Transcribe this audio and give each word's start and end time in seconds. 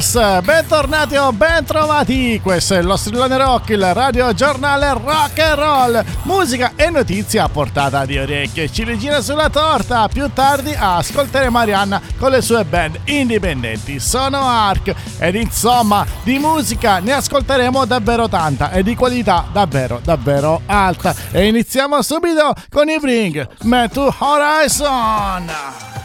Stars, 0.00 0.42
bentornati 0.42 1.16
o 1.16 1.32
bentrovati, 1.32 2.38
questo 2.42 2.74
è 2.74 2.82
lo 2.82 2.96
Strillone 2.96 3.36
Rock, 3.38 3.70
il 3.70 3.94
radio 3.94 4.32
giornale 4.34 4.92
rock 4.92 5.38
and 5.38 5.58
roll, 5.58 6.04
musica 6.22 6.72
e 6.76 6.90
notizie 6.90 7.40
a 7.40 7.48
portata 7.48 8.04
di 8.04 8.18
orecchie, 8.18 8.70
ciliegina 8.70 9.20
sulla 9.20 9.48
torta, 9.48 10.06
più 10.08 10.30
tardi 10.32 10.74
ascolteremo 10.76 11.50
Marianna 11.50 12.00
con 12.18 12.30
le 12.30 12.42
sue 12.42 12.64
band 12.64 13.00
indipendenti, 13.04 13.98
sono 13.98 14.46
Ark 14.46 14.94
ed 15.18 15.34
insomma 15.34 16.04
di 16.22 16.38
musica 16.38 16.98
ne 16.98 17.12
ascolteremo 17.12 17.86
davvero 17.86 18.28
tanta 18.28 18.72
e 18.72 18.82
di 18.82 18.94
qualità 18.94 19.46
davvero 19.50 20.00
davvero 20.02 20.60
alta. 20.66 21.14
E 21.30 21.46
iniziamo 21.46 22.02
subito 22.02 22.52
con 22.70 22.88
i 22.88 22.98
Bring 22.98 23.48
Me 23.62 23.88
to 23.88 24.14
Horizon! 24.18 25.95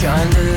shine 0.00 0.49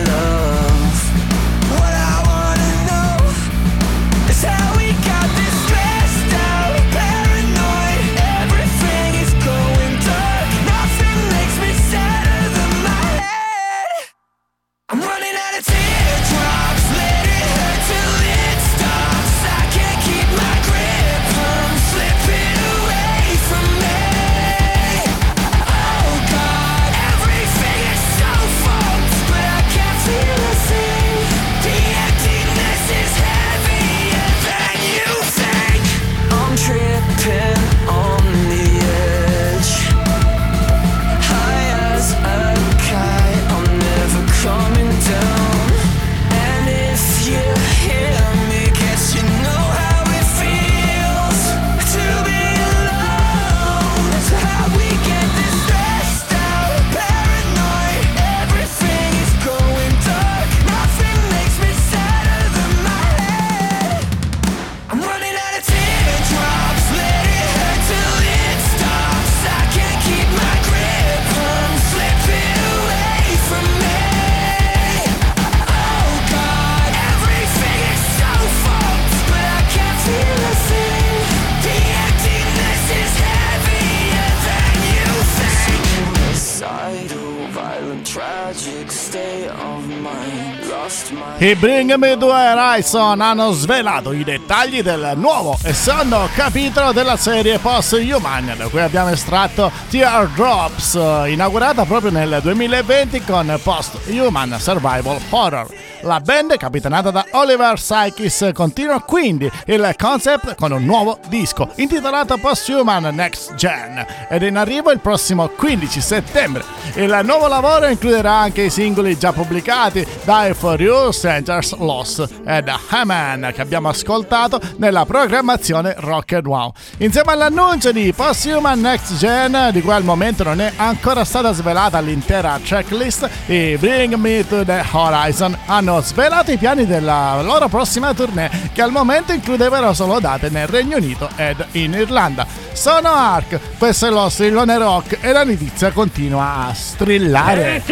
M2 91.97 92.23
e 92.23 92.75
Ryson 92.75 93.21
hanno 93.21 93.51
svelato 93.51 94.13
i 94.13 94.23
dettagli 94.23 94.81
del 94.81 95.13
nuovo 95.15 95.57
e 95.63 95.73
secondo 95.73 96.27
capitolo 96.33 96.91
della 96.91 97.17
serie 97.17 97.59
Post 97.59 97.93
Human, 97.93 98.53
da 98.57 98.67
cui 98.67 98.81
abbiamo 98.81 99.09
estratto 99.09 99.71
Tear 99.89 100.27
Drops, 100.29 100.95
eh, 100.95 101.31
inaugurata 101.31 101.85
proprio 101.85 102.11
nel 102.11 102.39
2020 102.41 103.21
con 103.23 103.59
Post 103.61 103.99
Human 104.07 104.55
Survival 104.59 105.19
Horror. 105.29 105.92
La 106.03 106.19
band, 106.19 106.57
capitanata 106.57 107.11
da 107.11 107.25
Oliver 107.31 107.79
Sykes, 107.79 108.49
continua 108.53 109.01
quindi 109.01 109.49
il 109.67 109.95
concept 109.97 110.55
con 110.55 110.73
un 110.73 110.83
nuovo 110.83 111.17
disco 111.29 111.69
intitolato 111.75 112.37
Post-Human 112.37 113.15
Next 113.15 113.55
Gen 113.55 114.05
ed 114.29 114.43
è 114.43 114.47
in 114.47 114.57
arrivo 114.57 114.91
il 114.91 114.99
prossimo 114.99 115.47
15 115.47 116.01
settembre. 116.01 116.65
Il 116.95 117.21
nuovo 117.23 117.47
lavoro 117.47 117.87
includerà 117.87 118.33
anche 118.33 118.63
i 118.63 118.69
singoli 118.69 119.17
già 119.17 119.31
pubblicati 119.31 120.05
Die 120.25 120.53
For 120.53 120.81
You, 120.81 121.11
Strangers 121.11 121.77
Lost 121.77 122.27
ed 122.45 122.69
Haman 122.89 123.51
che 123.53 123.61
abbiamo 123.61 123.87
ascoltato 123.87 124.59
nella 124.77 125.05
programmazione 125.05 125.95
Rock 125.99 126.33
and 126.33 126.47
Wow. 126.47 126.73
Insieme 126.97 127.31
all'annuncio 127.31 127.93
di 127.93 128.11
Post-Human 128.11 128.81
Next 128.81 129.15
Gen, 129.15 129.69
di 129.71 129.81
cui 129.81 129.93
al 129.93 130.03
momento 130.03 130.43
non 130.43 130.59
è 130.59 130.73
ancora 130.75 131.23
stata 131.23 131.53
svelata 131.53 132.01
l'intera 132.01 132.59
checklist, 132.61 133.29
i 133.45 133.77
Bring 133.79 134.15
Me 134.15 134.45
To 134.45 134.65
The 134.65 134.83
Horizon 134.91 135.57
hanno 135.67 135.91
hanno 135.93 136.01
svelato 136.01 136.51
i 136.51 136.57
piani 136.57 136.87
della 136.87 137.41
loro 137.41 137.67
prossima 137.67 138.13
tournée, 138.13 138.49
che 138.73 138.81
al 138.81 138.91
momento 138.91 139.31
includevano 139.31 139.93
solo 139.93 140.19
date 140.19 140.49
nel 140.49 140.67
Regno 140.67 140.97
Unito 140.97 141.29
ed 141.35 141.63
in 141.73 141.93
Irlanda. 141.93 142.47
Sono 142.73 143.09
Ark, 143.09 143.59
questo 143.77 144.07
è 144.07 144.09
lo 144.09 144.27
strillone 144.29 144.77
rock 144.77 145.19
e 145.21 145.31
la 145.31 145.43
notizia 145.43 145.91
continua 145.91 146.67
a 146.67 146.73
strillare. 146.73 147.83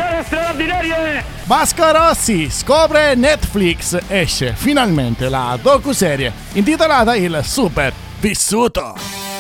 Vasco 1.43 1.91
Rossi 1.91 2.49
scopre 2.49 3.13
Netflix, 3.15 3.97
esce 4.07 4.53
finalmente 4.55 5.29
la 5.29 5.57
docu-serie 5.61 6.31
intitolata 6.53 7.15
Il 7.15 7.39
Super 7.43 7.93
Vissuto. 8.19 9.30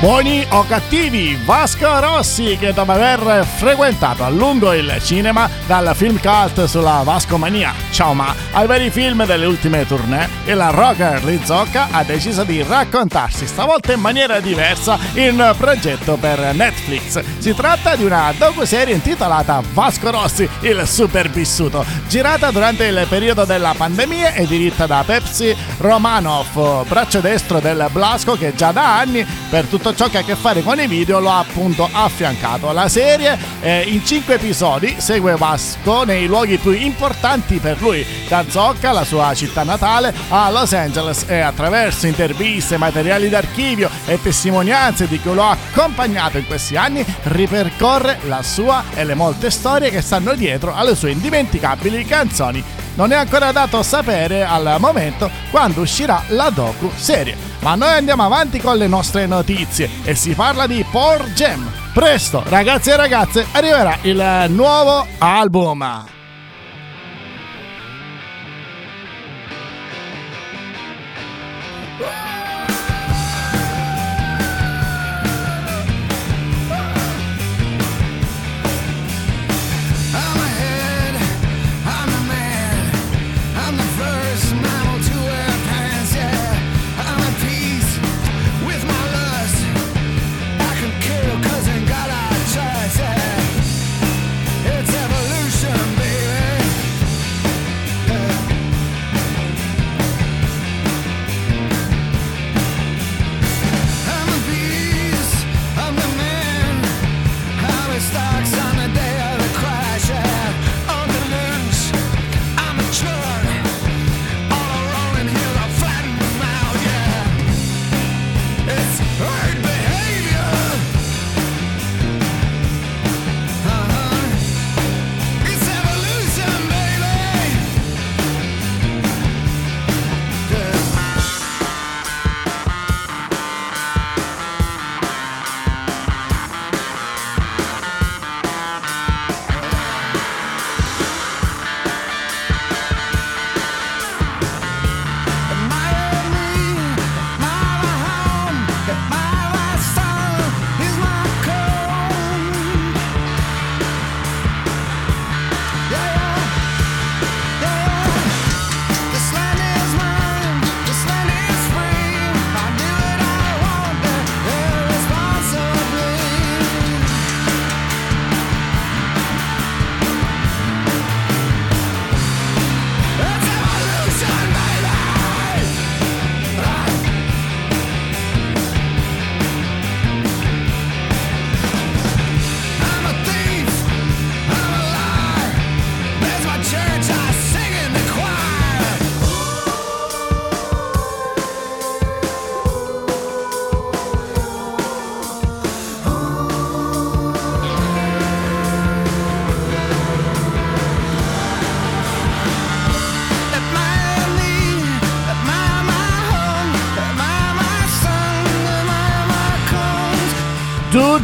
Buoni 0.00 0.46
o 0.50 0.64
cattivi, 0.64 1.36
Vasco 1.44 1.98
Rossi 1.98 2.56
che 2.56 2.72
dopo 2.72 2.92
aver 2.92 3.44
frequentato 3.44 4.22
a 4.22 4.28
lungo 4.28 4.72
il 4.72 4.96
cinema 5.02 5.50
dal 5.66 5.90
film 5.96 6.20
cult 6.20 6.66
sulla 6.66 7.00
Vascomania, 7.02 7.74
ciao 7.90 8.14
ma, 8.14 8.32
ai 8.52 8.68
vari 8.68 8.90
film 8.90 9.26
delle 9.26 9.46
ultime 9.46 9.84
tournée, 9.88 10.28
il 10.44 10.62
rocker 10.70 11.24
Lizocca 11.24 11.88
ha 11.90 12.04
deciso 12.04 12.44
di 12.44 12.62
raccontarsi 12.62 13.44
stavolta 13.44 13.92
in 13.92 13.98
maniera 13.98 14.38
diversa 14.38 14.96
in 15.14 15.52
progetto 15.58 16.14
per 16.14 16.54
Netflix. 16.54 17.20
Si 17.38 17.52
tratta 17.52 17.96
di 17.96 18.04
una 18.04 18.32
docu-serie 18.38 18.94
intitolata 18.94 19.60
Vasco 19.72 20.12
Rossi, 20.12 20.48
il 20.60 20.80
supervissuto, 20.86 21.84
girata 22.06 22.52
durante 22.52 22.84
il 22.84 23.04
periodo 23.08 23.44
della 23.44 23.74
pandemia 23.76 24.34
e 24.34 24.46
diretta 24.46 24.86
da 24.86 25.02
Pepsi 25.04 25.56
Romanov, 25.78 26.86
braccio 26.86 27.18
destro 27.18 27.58
del 27.58 27.88
Blasco 27.90 28.36
che 28.36 28.54
già 28.54 28.70
da 28.70 28.98
anni 28.98 29.26
per 29.50 29.64
tutto 29.64 29.86
tutto 29.88 29.94
ciò 29.94 30.08
che 30.08 30.18
ha 30.18 30.20
a 30.20 30.24
che 30.24 30.36
fare 30.36 30.62
con 30.62 30.78
i 30.80 30.86
video 30.86 31.18
lo 31.20 31.30
ha 31.30 31.38
appunto 31.38 31.88
affiancato. 31.90 32.72
La 32.72 32.88
serie 32.88 33.38
eh, 33.60 33.82
in 33.86 34.04
5 34.04 34.34
episodi 34.34 34.96
segue 34.98 35.36
Vasco 35.36 36.04
nei 36.04 36.26
luoghi 36.26 36.58
più 36.58 36.72
importanti 36.72 37.58
per 37.58 37.80
lui, 37.80 38.04
da 38.28 38.44
Zocca, 38.48 38.92
la 38.92 39.04
sua 39.04 39.32
città 39.34 39.62
natale, 39.62 40.12
a 40.28 40.50
Los 40.50 40.72
Angeles 40.72 41.24
e 41.26 41.40
attraverso 41.40 42.06
interviste, 42.06 42.76
materiali 42.76 43.28
d'archivio 43.28 43.88
e 44.06 44.20
testimonianze 44.20 45.06
di 45.06 45.20
chi 45.20 45.32
lo 45.32 45.44
ha 45.44 45.56
accompagnato 45.70 46.38
in 46.38 46.46
questi 46.46 46.76
anni 46.76 47.04
ripercorre 47.24 48.18
la 48.24 48.42
sua 48.42 48.84
e 48.94 49.04
le 49.04 49.14
molte 49.14 49.50
storie 49.50 49.90
che 49.90 50.02
stanno 50.02 50.34
dietro 50.34 50.74
alle 50.74 50.94
sue 50.94 51.12
indimenticabili 51.12 52.04
canzoni. 52.04 52.87
Non 52.98 53.12
è 53.12 53.14
ancora 53.14 53.52
dato 53.52 53.80
sapere 53.84 54.44
al 54.44 54.74
momento 54.80 55.30
quando 55.52 55.82
uscirà 55.82 56.20
la 56.30 56.50
docu 56.50 56.90
serie. 56.96 57.36
Ma 57.60 57.76
noi 57.76 57.92
andiamo 57.92 58.24
avanti 58.24 58.58
con 58.58 58.76
le 58.76 58.88
nostre 58.88 59.24
notizie 59.26 59.88
e 60.02 60.16
si 60.16 60.34
parla 60.34 60.66
di 60.66 60.84
Por 60.90 61.30
Jam. 61.30 61.70
Presto, 61.94 62.42
ragazzi 62.48 62.90
e 62.90 62.96
ragazze, 62.96 63.46
arriverà 63.52 63.98
il 64.02 64.46
nuovo 64.48 65.06
album. 65.18 66.17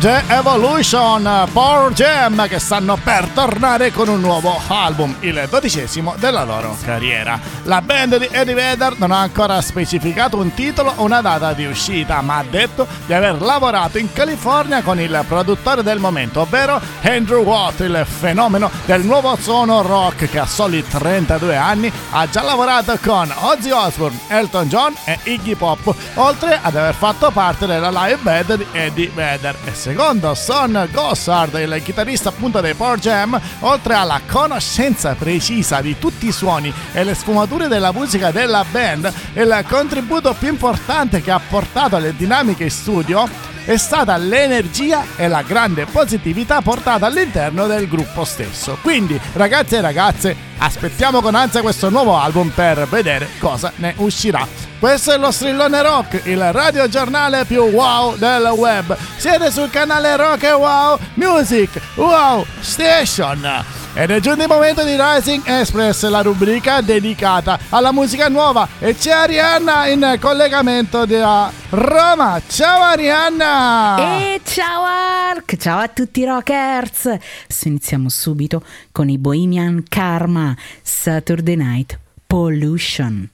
The 0.04 0.22
Evolution, 0.28 1.48
Power 1.50 1.90
Jam 1.94 2.46
che 2.46 2.58
stanno 2.58 2.98
per 3.02 3.26
tornare 3.28 3.90
con 3.90 4.08
un 4.08 4.20
nuovo 4.20 4.60
album, 4.66 5.16
il 5.20 5.46
dodicesimo 5.48 6.14
della 6.18 6.44
loro 6.44 6.76
carriera. 6.84 7.40
La 7.62 7.80
band 7.80 8.18
di 8.18 8.28
Eddie 8.30 8.52
Vedder 8.52 8.98
non 8.98 9.12
ha 9.12 9.20
ancora 9.20 9.62
specificato 9.62 10.36
un 10.36 10.52
titolo 10.52 10.92
o 10.96 11.04
una 11.04 11.22
data 11.22 11.54
di 11.54 11.64
uscita, 11.64 12.20
ma 12.20 12.36
ha 12.36 12.44
detto 12.46 12.86
di 13.06 13.14
aver 13.14 13.40
lavorato 13.40 13.96
in 13.96 14.12
California 14.12 14.82
con 14.82 15.00
il 15.00 15.24
produttore 15.26 15.82
del 15.82 16.00
momento, 16.00 16.42
ovvero 16.42 16.78
Andrew 17.00 17.42
Watt, 17.42 17.80
il 17.80 18.04
fenomeno 18.06 18.70
del 18.84 19.04
nuovo 19.04 19.34
suono 19.40 19.80
rock 19.80 20.28
che 20.28 20.38
a 20.38 20.44
soli 20.44 20.86
32 20.86 21.56
anni 21.56 21.90
ha 22.10 22.28
già 22.28 22.42
lavorato 22.42 22.98
con 23.02 23.32
Ozzy 23.34 23.70
Osbourne, 23.70 24.20
Elton 24.28 24.68
John 24.68 24.94
e 25.06 25.18
Iggy 25.22 25.54
Pop, 25.54 25.94
oltre 26.16 26.58
ad 26.60 26.76
aver 26.76 26.94
fatto 26.94 27.30
parte 27.30 27.64
della 27.64 27.88
live 27.88 28.18
band 28.20 28.56
di 28.56 28.66
Eddie 28.72 29.10
Vedder. 29.14 29.56
E 29.64 29.92
secondo 29.94 30.34
Son 30.34 30.88
Gossard, 30.90 31.54
il 31.54 31.80
chitarrista 31.84 32.30
appunto 32.30 32.60
dei 32.60 32.74
Power 32.74 32.98
Jam, 32.98 33.40
oltre 33.60 33.94
alla 33.94 34.20
conoscenza 34.26 35.14
precisa 35.14 35.80
di 35.80 35.96
tutti 36.00 36.26
i 36.26 36.32
suoni 36.32 36.74
e 36.92 37.04
le 37.04 37.14
sfumature 37.14 37.68
della 37.68 37.92
musica 37.92 38.32
della 38.32 38.64
band, 38.68 39.12
il 39.34 39.64
contributo 39.68 40.34
più 40.36 40.48
importante 40.48 41.22
che 41.22 41.30
ha 41.30 41.38
portato 41.38 41.94
alle 41.94 42.16
dinamiche 42.16 42.64
in 42.64 42.70
studio 42.72 43.52
è 43.64 43.76
stata 43.76 44.16
l'energia 44.16 45.04
e 45.16 45.28
la 45.28 45.42
grande 45.42 45.86
positività 45.86 46.60
portata 46.60 47.06
all'interno 47.06 47.66
del 47.66 47.88
gruppo 47.88 48.24
stesso. 48.24 48.78
Quindi, 48.82 49.18
ragazzi 49.34 49.76
e 49.76 49.80
ragazze, 49.80 50.36
aspettiamo 50.58 51.20
con 51.20 51.34
ansia 51.34 51.62
questo 51.62 51.88
nuovo 51.88 52.16
album 52.16 52.50
per 52.50 52.86
vedere 52.88 53.28
cosa 53.38 53.72
ne 53.76 53.94
uscirà. 53.96 54.46
Questo 54.78 55.12
è 55.12 55.16
lo 55.16 55.30
strillone 55.30 55.80
rock, 55.80 56.26
il 56.26 56.52
radiogiornale 56.52 57.44
più 57.46 57.62
wow 57.62 58.16
del 58.16 58.44
web. 58.54 58.96
Siete 59.16 59.50
sul 59.50 59.70
canale 59.70 60.14
Rock 60.16 60.42
e 60.42 60.52
Wow 60.52 60.98
Music 61.14 61.80
Wow 61.94 62.44
Station. 62.60 63.83
Ed 63.96 64.10
è 64.10 64.18
giunto 64.18 64.42
il 64.42 64.48
momento 64.48 64.82
di 64.82 64.96
Rising 64.98 65.42
Express, 65.46 66.08
la 66.08 66.20
rubrica 66.20 66.80
dedicata 66.80 67.60
alla 67.68 67.92
musica 67.92 68.28
nuova. 68.28 68.66
E 68.80 68.96
c'è 68.96 69.12
Arianna 69.12 69.86
in 69.86 70.18
collegamento 70.20 71.06
da 71.06 71.48
Roma. 71.70 72.42
Ciao 72.44 72.82
Arianna! 72.82 74.18
E 74.18 74.40
ciao 74.44 74.82
Ark! 74.82 75.56
Ciao 75.56 75.78
a 75.78 75.86
tutti 75.86 76.20
i 76.20 76.24
rockers! 76.24 77.16
Iniziamo 77.62 78.08
subito 78.08 78.64
con 78.90 79.08
i 79.08 79.16
Bohemian 79.16 79.84
Karma 79.88 80.56
Saturday 80.82 81.54
Night 81.54 81.96
Pollution. 82.26 83.30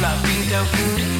la 0.00 0.16
pinta 0.22 0.62
oscura. 0.62 1.13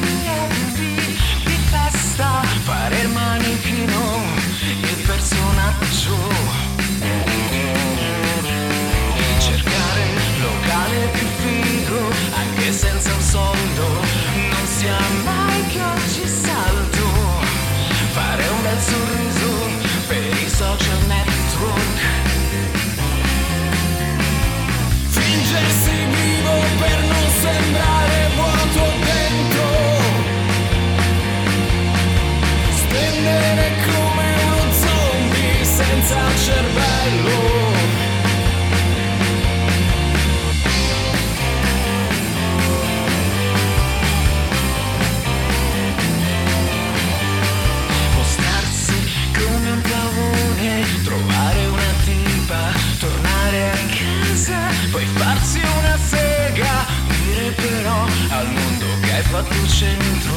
interessa, 54.45 54.59
puoi 54.91 55.05
farsi 55.05 55.59
una 55.59 55.97
sega, 55.97 56.85
dire 57.07 57.51
però 57.51 58.05
al 58.29 58.47
mondo 58.51 58.85
che 59.01 59.11
hai 59.11 59.21
fatto 59.23 59.67
cento. 59.67 60.33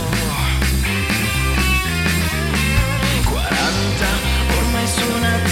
40, 3.24 4.06
ormai 4.56 4.86
suona 4.86 5.47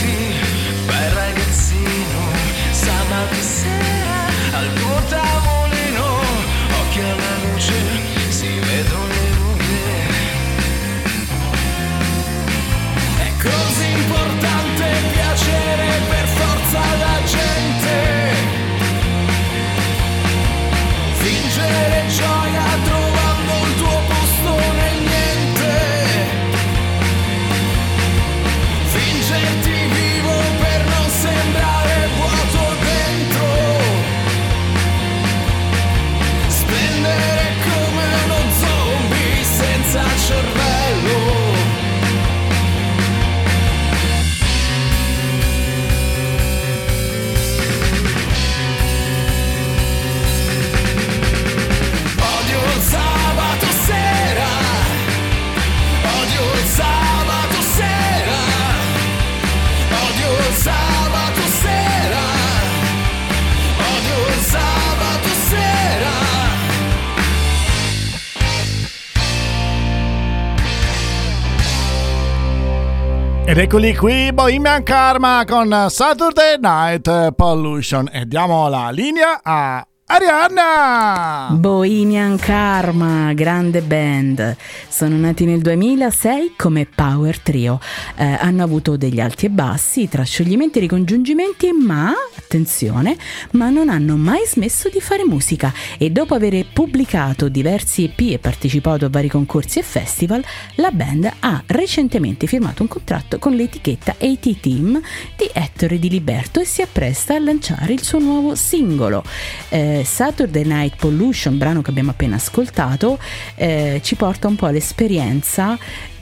Ed 73.56 73.62
eccoli 73.62 73.96
qui, 73.96 74.30
Bohemian 74.34 74.82
Karma 74.82 75.42
con 75.46 75.86
Saturday 75.88 76.58
Night 76.60 77.32
Pollution. 77.32 78.06
E 78.12 78.26
diamo 78.26 78.68
la 78.68 78.90
linea 78.90 79.40
a 79.42 79.82
Arianna! 80.08 81.48
Bohemian 81.58 82.38
Karma, 82.38 83.32
grande 83.32 83.80
band. 83.80 84.56
Sono 84.88 85.16
nati 85.16 85.44
nel 85.44 85.60
2006 85.60 86.52
come 86.56 86.86
Power 86.86 87.40
Trio. 87.40 87.80
Eh, 88.14 88.24
hanno 88.24 88.62
avuto 88.62 88.96
degli 88.96 89.18
alti 89.18 89.46
e 89.46 89.50
bassi, 89.50 90.08
tra 90.08 90.22
scioglimenti 90.22 90.78
e 90.78 90.82
ricongiungimenti, 90.82 91.72
ma, 91.72 92.12
attenzione, 92.38 93.16
ma 93.52 93.68
non 93.68 93.88
hanno 93.88 94.14
mai 94.14 94.44
smesso 94.46 94.88
di 94.88 95.00
fare 95.00 95.24
musica 95.24 95.72
e 95.98 96.10
dopo 96.10 96.34
aver 96.34 96.66
pubblicato 96.72 97.48
diversi 97.48 98.04
EP 98.04 98.32
e 98.34 98.38
partecipato 98.38 99.06
a 99.06 99.08
vari 99.10 99.28
concorsi 99.28 99.80
e 99.80 99.82
festival, 99.82 100.40
la 100.76 100.92
band 100.92 101.28
ha 101.40 101.60
recentemente 101.66 102.46
firmato 102.46 102.82
un 102.82 102.88
contratto 102.88 103.40
con 103.40 103.54
l'etichetta 103.54 104.14
AT 104.20 104.60
Team 104.60 105.00
di 105.36 105.50
Ettore 105.52 105.98
Di 105.98 106.08
Liberto 106.08 106.60
e 106.60 106.64
si 106.64 106.80
appresta 106.80 107.34
a 107.34 107.40
lanciare 107.40 107.92
il 107.92 108.04
suo 108.04 108.20
nuovo 108.20 108.54
singolo. 108.54 109.24
Eh, 109.68 109.94
Saturday 110.04 110.64
Night 110.64 110.96
Pollution, 110.96 111.58
brano 111.58 111.82
che 111.82 111.90
abbiamo 111.90 112.10
appena 112.10 112.36
ascoltato, 112.36 113.18
eh, 113.54 114.00
ci 114.02 114.14
porta 114.16 114.48
un 114.48 114.56
po' 114.56 114.66
all'esperienza 114.66 115.78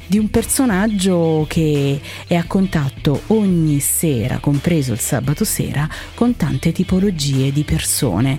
di 0.06 0.18
un 0.18 0.30
personaggio 0.30 1.46
che 1.48 2.00
è 2.26 2.34
a 2.34 2.44
contatto 2.44 3.22
ogni 3.28 3.80
sera, 3.80 4.38
compreso 4.38 4.92
il 4.92 5.00
sabato 5.00 5.44
sera, 5.44 5.88
con 6.14 6.36
tante 6.36 6.72
tipologie 6.72 7.52
di 7.52 7.64
persone. 7.64 8.38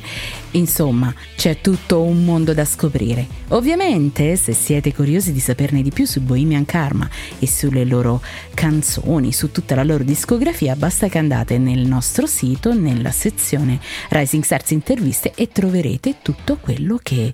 Insomma, 0.52 1.14
c'è 1.36 1.60
tutto 1.60 2.02
un 2.02 2.24
mondo 2.24 2.54
da 2.54 2.64
scoprire. 2.64 3.28
Ovviamente, 3.50 4.36
se 4.38 4.54
siete 4.54 4.94
curiosi 4.94 5.34
di 5.34 5.40
saperne 5.40 5.82
di 5.82 5.92
più 5.92 6.06
su 6.06 6.22
Bohemian 6.22 6.66
Karma 6.66 7.10
e 7.40 7.48
sulle 7.48 7.84
loro 7.84 8.22
canzoni, 8.54 9.34
su 9.34 9.52
tutta 9.52 9.76
la 9.76 9.84
loro 9.84 10.04
discografia, 10.04 10.76
basta 10.76 11.10
che 11.10 11.18
andate 11.18 11.58
nel 11.58 11.86
nostro 11.86 12.26
sito, 12.26 12.74
nella 12.74 13.12
sezione 13.12 13.80
Rising 14.10 14.44
Stars 14.44 14.72
Interviste 14.72 15.34
e 15.36 15.50
troverete 15.50 16.18
tutto 16.22 16.58
quello 16.58 17.00
che 17.04 17.34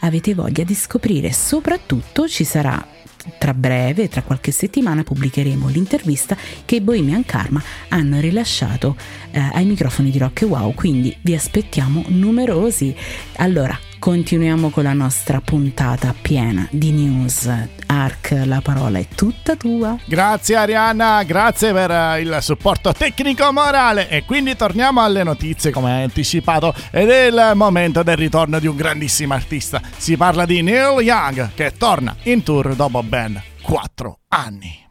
avete 0.00 0.34
voglia 0.34 0.62
di 0.62 0.74
scoprire. 0.74 1.32
Soprattutto 1.32 2.28
ci 2.28 2.44
sarà 2.44 2.98
tra 3.38 3.54
breve, 3.54 4.08
tra 4.08 4.22
qualche 4.22 4.50
settimana, 4.50 5.02
pubblicheremo 5.02 5.68
l'intervista 5.68 6.36
che 6.64 6.76
i 6.76 6.80
Bohemian 6.80 7.24
Karma 7.24 7.62
hanno 7.88 8.20
rilasciato 8.20 8.96
eh, 9.30 9.40
ai 9.52 9.64
microfoni 9.64 10.10
di 10.10 10.18
Rock 10.18 10.42
Wow, 10.42 10.74
quindi 10.74 11.16
vi 11.22 11.34
aspettiamo 11.34 12.04
numerosi. 12.08 12.94
Allora, 13.36 13.78
continuiamo 14.00 14.70
con 14.70 14.82
la 14.82 14.94
nostra 14.94 15.40
puntata 15.40 16.12
piena 16.20 16.66
di 16.72 16.90
news. 16.90 17.48
Ark, 17.86 18.42
la 18.46 18.60
parola 18.62 18.98
è 18.98 19.06
tutta 19.06 19.54
tua. 19.54 19.96
Grazie 20.06 20.56
Arianna, 20.56 21.22
grazie 21.22 21.72
per 21.72 21.90
eh, 21.90 22.20
il 22.22 22.38
supporto 22.40 22.92
tecnico 22.92 23.52
morale 23.52 24.08
e 24.08 24.24
quindi 24.24 24.56
torniamo 24.56 25.02
alle 25.02 25.22
notizie 25.22 25.70
come 25.70 26.02
anticipato 26.02 26.74
ed 26.90 27.10
è 27.10 27.26
il 27.26 27.52
momento 27.54 28.02
del 28.02 28.16
ritorno 28.16 28.58
di 28.58 28.66
un 28.66 28.74
grandissimo 28.74 29.34
artista. 29.34 29.80
Si 29.96 30.16
parla 30.16 30.46
di 30.46 30.62
Neil 30.62 31.00
Young 31.00 31.50
che 31.54 31.74
torna 31.76 32.16
in 32.24 32.42
tour 32.42 32.74
dopo 32.74 33.02
ben 33.02 33.40
4 33.60 34.18
anni. 34.28 34.89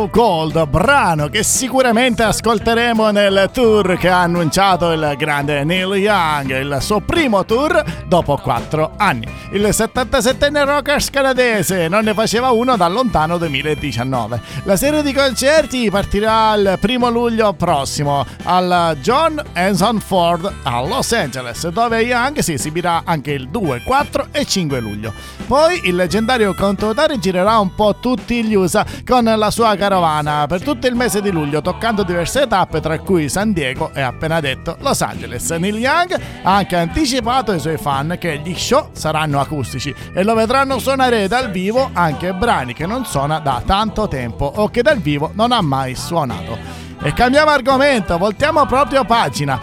Of 0.00 0.10
Gold, 0.10 0.66
brano 0.68 1.28
che 1.28 1.42
sicuramente 1.42 2.22
ascolteremo 2.22 3.10
nel 3.10 3.50
tour 3.52 3.98
che 3.98 4.08
ha 4.08 4.22
annunciato 4.22 4.92
il 4.92 5.14
grande 5.18 5.62
Neil 5.62 5.94
Young, 5.94 6.58
il 6.58 6.78
suo 6.80 7.00
primo 7.00 7.44
tour 7.44 7.84
dopo 8.06 8.36
4 8.36 8.92
anni. 8.96 9.26
Il 9.52 9.62
77enne 9.62 10.64
rockers 10.64 11.10
canadese 11.10 11.88
non 11.88 12.04
ne 12.04 12.14
faceva 12.14 12.50
uno 12.50 12.76
dal 12.76 12.92
lontano 12.92 13.36
2019. 13.36 14.40
La 14.62 14.76
serie 14.76 15.02
di 15.02 15.12
concerti 15.12 15.90
partirà 15.90 16.54
il 16.54 16.78
primo 16.80 17.10
luglio 17.10 17.52
prossimo 17.52 18.24
al 18.44 18.96
John 19.02 19.42
Hanson 19.52 20.00
Ford 20.00 20.50
a 20.62 20.80
Los 20.80 21.12
Angeles, 21.12 21.68
dove 21.68 22.00
Young 22.00 22.38
si 22.38 22.54
esibirà 22.54 23.02
anche 23.04 23.32
il 23.32 23.48
2, 23.48 23.82
4 23.84 24.28
e 24.30 24.46
5 24.46 24.80
luglio. 24.80 25.12
Poi 25.46 25.80
il 25.84 25.96
leggendario 25.96 26.54
contatore 26.54 27.18
girerà 27.18 27.58
un 27.58 27.74
po' 27.74 27.96
tutti 28.00 28.42
gli 28.44 28.54
USA 28.54 28.86
con 29.04 29.24
la 29.24 29.50
sua 29.50 29.74
carovana 29.90 30.46
per 30.46 30.62
tutto 30.62 30.86
il 30.86 30.94
mese 30.94 31.20
di 31.20 31.32
luglio, 31.32 31.60
toccando 31.60 32.04
diverse 32.04 32.46
tappe, 32.46 32.80
tra 32.80 32.96
cui 33.00 33.28
San 33.28 33.52
Diego 33.52 33.90
e 33.92 34.00
appena 34.00 34.38
detto 34.38 34.76
Los 34.80 35.00
Angeles. 35.02 35.50
Neil 35.50 35.78
Young 35.78 36.16
ha 36.44 36.54
anche 36.54 36.76
anticipato 36.76 37.50
ai 37.50 37.58
suoi 37.58 37.76
fan 37.76 38.16
che 38.20 38.38
gli 38.38 38.54
show 38.54 38.90
saranno 38.92 39.40
acustici 39.40 39.92
e 40.14 40.22
lo 40.22 40.34
vedranno 40.34 40.78
suonare 40.78 41.26
dal 41.26 41.50
vivo 41.50 41.90
anche 41.92 42.32
brani 42.32 42.72
che 42.72 42.86
non 42.86 43.04
suona 43.04 43.40
da 43.40 43.60
tanto 43.66 44.06
tempo 44.06 44.44
o 44.44 44.68
che 44.68 44.82
dal 44.82 44.98
vivo 44.98 45.32
non 45.34 45.50
ha 45.50 45.60
mai 45.60 45.96
suonato. 45.96 46.56
E 47.02 47.12
cambiamo 47.12 47.50
argomento, 47.50 48.16
voltiamo 48.16 48.64
proprio 48.66 49.04
pagina. 49.04 49.58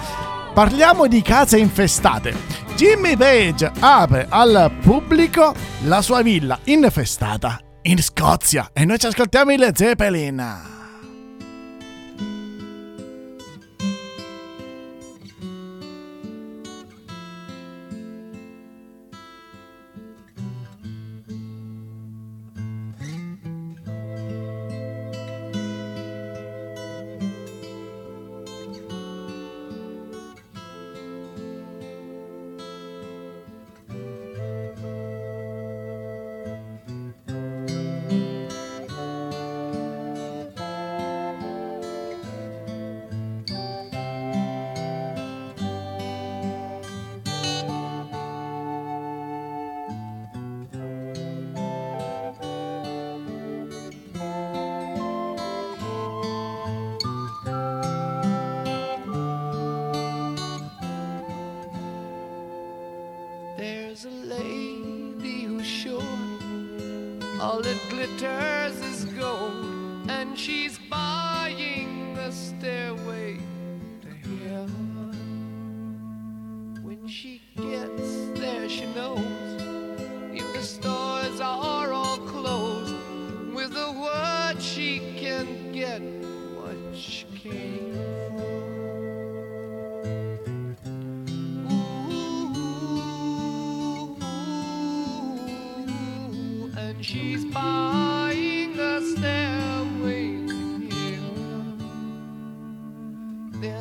Parliamo 0.54 1.08
di 1.08 1.22
case 1.22 1.58
infestate. 1.58 2.36
Jimmy 2.76 3.16
Page 3.16 3.72
apre 3.80 4.26
al 4.28 4.72
pubblico 4.82 5.54
la 5.84 6.02
sua 6.02 6.22
villa 6.22 6.60
infestata 6.66 7.62
in 7.88 8.02
Scozia 8.04 8.70
e 8.74 8.84
noi 8.84 9.00
ci 9.00 9.06
ascoltiamo 9.08 9.52
il 9.54 9.72
Zeppelin. 9.74 10.77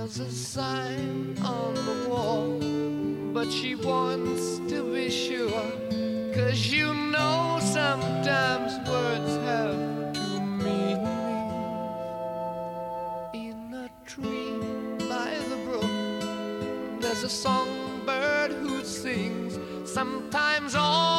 There's 0.07 0.21
a 0.21 0.31
sign 0.31 1.37
on 1.43 1.75
the 1.75 2.09
wall, 2.09 2.61
but 3.35 3.51
she 3.51 3.75
wants 3.75 4.59
to 4.73 4.95
be 4.95 5.11
sure. 5.11 5.65
Cause 6.33 6.69
you 6.69 6.95
know 6.95 7.59
sometimes 7.61 8.89
words 8.89 9.33
have 9.49 10.13
two 10.15 10.41
meanings. 10.41 11.09
In 13.35 13.75
a 13.75 13.91
tree 14.09 14.61
by 15.09 15.39
the 15.51 15.57
brook, 15.67 17.01
there's 17.01 17.25
a 17.25 17.29
songbird 17.29 18.53
who 18.53 18.85
sings 18.85 19.59
sometimes 19.93 20.77
all. 20.77 21.16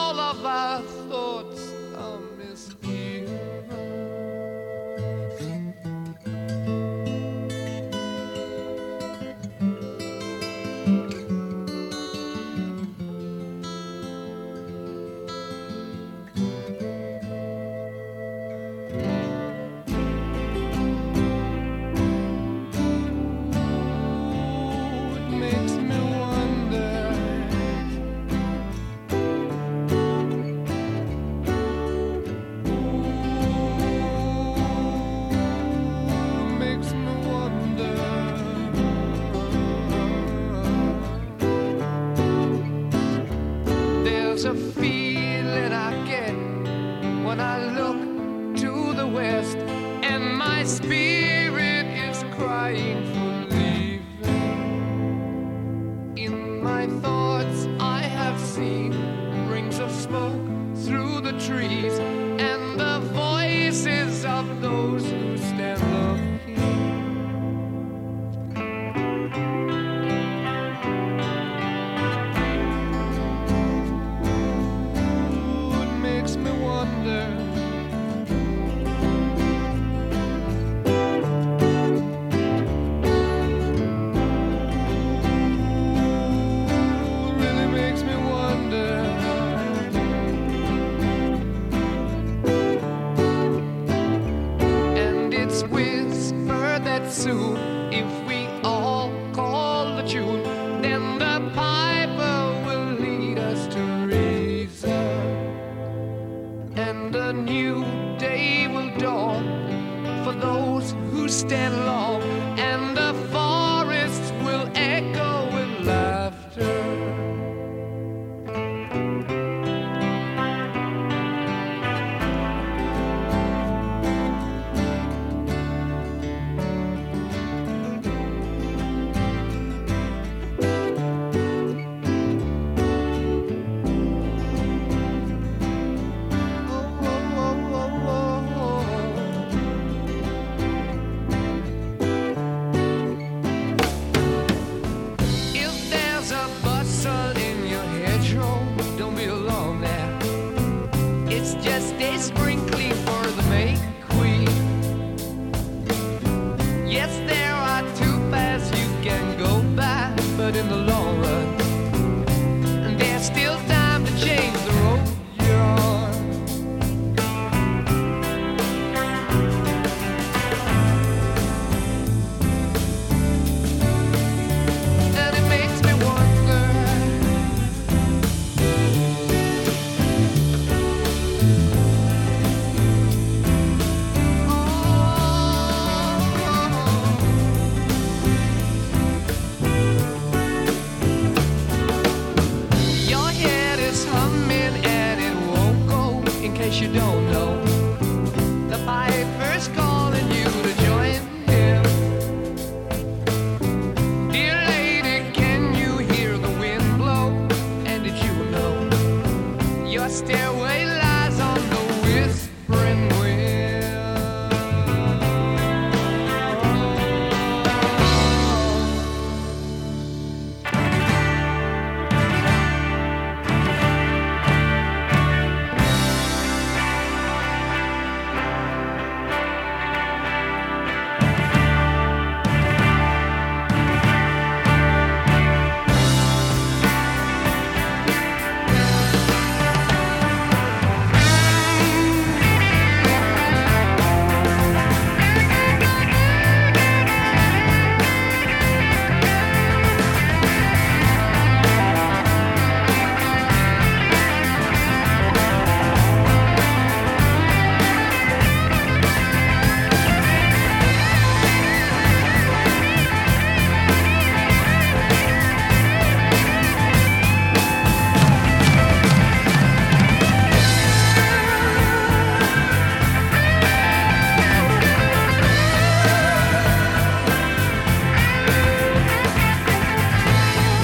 long 160.87 161.19
run. 161.19 161.66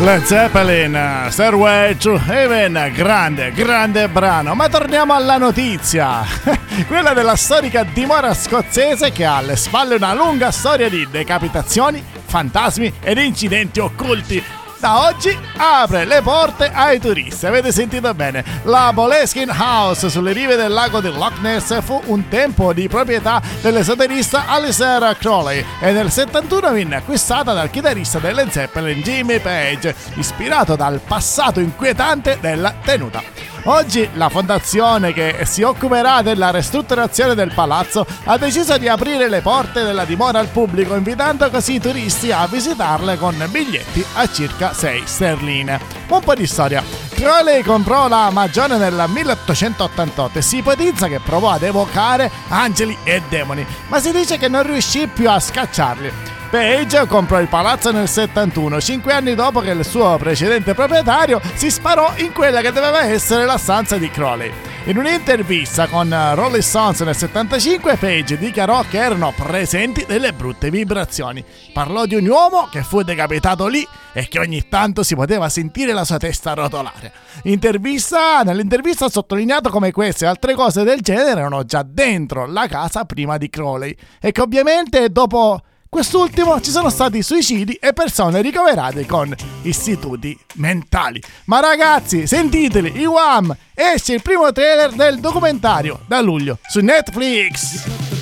Led 0.04 0.26
Zeppelin, 0.26 1.28
Stairway 1.30 1.96
to 1.96 2.20
Heaven, 2.28 2.92
grande, 2.94 3.54
grande 3.54 4.10
brano. 4.10 4.54
Ma 4.54 4.68
torniamo 4.68 5.14
alla 5.14 5.38
notizia, 5.38 6.26
quella 6.88 7.14
della 7.14 7.38
storica 7.38 7.86
dimora 7.86 8.34
scozzese 8.34 9.14
che 9.14 9.24
ha 9.24 9.38
alle 9.38 9.56
spalle 9.56 9.96
una 9.96 10.14
lunga 10.14 10.52
storia 10.52 10.90
di 10.90 11.08
decapitazioni, 11.10 12.04
fantasmi 12.26 12.96
ed 13.02 13.18
incidenti 13.18 13.80
occulti 13.80 14.44
da 14.84 15.08
oggi 15.08 15.34
apre 15.56 16.04
le 16.04 16.22
porte 16.22 16.70
ai 16.70 17.00
turisti. 17.00 17.46
Avete 17.46 17.72
sentito 17.72 18.14
bene? 18.14 18.44
La 18.64 18.92
Boleskin 18.92 19.50
House 19.50 20.10
sulle 20.10 20.34
rive 20.34 20.58
del 20.58 20.74
lago 20.74 21.00
di 21.00 21.08
Loch 21.10 21.40
Ness 21.40 21.82
fu 21.82 22.02
un 22.08 22.28
tempo 22.28 22.74
di 22.74 22.90
proprietà 22.90 23.42
dell'esoterista 23.62 24.44
Alistair 24.46 25.16
Crowley 25.18 25.64
e 25.80 25.94
nel 25.94 26.12
71 26.12 26.72
venne 26.72 26.98
acquistata 26.98 27.54
dal 27.54 27.70
chitarrista 27.70 28.20
delle 28.20 28.50
Zeppelin 28.50 29.00
Jimmy 29.00 29.40
Page, 29.40 29.96
ispirato 30.16 30.76
dal 30.76 31.00
passato 31.00 31.62
inquietante 31.62 32.40
della 32.42 32.74
tenuta. 32.84 33.53
Oggi 33.66 34.10
la 34.16 34.28
fondazione 34.28 35.14
che 35.14 35.44
si 35.46 35.62
occuperà 35.62 36.22
della 36.22 36.52
ristrutturazione 36.52 37.34
del 37.34 37.54
palazzo 37.54 38.06
ha 38.26 38.38
deciso 38.38 38.78
di 38.78 38.90
aprire 38.90 39.30
le 39.30 39.40
porte 39.40 39.84
della 39.84 40.04
dimora 40.04 40.40
al 40.40 40.50
pubblico, 40.50 40.96
invitando 40.96 41.50
così 41.50 41.76
i 41.76 41.80
turisti 41.80 42.30
a 42.30 42.46
visitarle 42.46 43.18
con 43.18 43.42
biglietti 43.50 44.06
a 44.16 44.30
circa 44.30 44.74
6 44.74 45.04
sterline. 45.06 45.80
Un 46.10 46.20
po' 46.20 46.36
di 46.36 46.46
storia. 46.46 46.84
Crowley 47.14 47.64
comprò 47.64 48.10
la 48.10 48.30
magione 48.32 48.78
nel 48.78 49.06
1888 49.08 50.40
e 50.40 50.42
si 50.42 50.58
ipotizza 50.58 51.08
che 51.08 51.22
provò 51.22 51.52
ad 51.52 51.64
evocare 51.64 52.30
angeli 52.50 52.98
e 53.06 53.22
demoni, 53.30 53.66
ma 53.88 54.00
si 54.00 54.12
dice 54.12 54.38
che 54.38 54.50
non 54.50 54.64
riuscì 54.64 55.08
più 55.08 55.30
a 55.30 55.40
scacciarli. 55.40 56.33
Page 56.54 57.08
comprò 57.08 57.42
il 57.42 57.48
palazzo 57.48 57.92
nel 57.92 58.08
71, 58.08 58.80
cinque 58.80 59.12
anni 59.12 59.34
dopo 59.34 59.60
che 59.60 59.72
il 59.72 59.84
suo 59.84 60.18
precedente 60.18 60.76
proprietario 60.76 61.42
si 61.56 61.72
sparò 61.72 62.14
in 62.18 62.32
quella 62.32 62.62
che 62.62 62.72
doveva 62.72 63.06
essere 63.06 63.44
la 63.46 63.58
stanza 63.58 63.98
di 63.98 64.08
Crowley. 64.12 64.52
In 64.84 65.00
un'intervista 65.00 65.88
con 65.88 66.16
Rolling 66.36 66.62
Stones 66.62 67.00
nel 67.00 67.16
75, 67.16 67.96
Page 67.96 68.38
dichiarò 68.38 68.84
che 68.88 69.00
erano 69.00 69.34
presenti 69.36 70.06
delle 70.06 70.32
brutte 70.32 70.70
vibrazioni. 70.70 71.44
Parlò 71.74 72.06
di 72.06 72.14
un 72.14 72.28
uomo 72.28 72.68
che 72.72 72.84
fu 72.84 73.02
decapitato 73.02 73.66
lì 73.66 73.84
e 74.12 74.28
che 74.28 74.38
ogni 74.38 74.68
tanto 74.70 75.02
si 75.02 75.16
poteva 75.16 75.50
sentire 75.50 75.92
la 75.92 76.06
sua 76.06 76.18
testa 76.18 76.54
rotolare. 76.54 77.14
Intervista, 77.46 78.44
nell'intervista 78.44 79.06
ha 79.06 79.10
sottolineato 79.10 79.72
come 79.72 79.92
queste 79.92 80.26
e 80.26 80.28
altre 80.28 80.54
cose 80.54 80.84
del 80.84 81.02
genere 81.02 81.40
erano 81.40 81.64
già 81.64 81.84
dentro 81.84 82.46
la 82.46 82.68
casa 82.68 83.06
prima 83.06 83.38
di 83.38 83.50
Crowley 83.50 83.96
e 84.22 84.32
che 84.32 84.42
ovviamente 84.42 85.10
dopo 85.10 85.60
Quest'ultimo 85.94 86.60
ci 86.60 86.72
sono 86.72 86.90
stati 86.90 87.22
suicidi 87.22 87.74
e 87.74 87.94
persone 87.94 88.42
ricoverate 88.42 89.06
con 89.06 89.32
istituti 89.62 90.36
mentali. 90.56 91.22
Ma 91.46 91.60
ragazzi, 91.60 92.26
sentiteli, 92.26 93.00
i 93.00 93.06
Wham! 93.06 93.56
Esce 93.76 94.16
il 94.16 94.24
primo 94.24 94.52
trailer 94.52 94.92
del 94.94 95.20
documentario 95.20 96.00
da 96.08 96.20
luglio 96.20 96.58
su 96.68 96.80
Netflix. 96.80 98.13